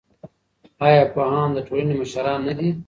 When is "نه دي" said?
2.47-2.69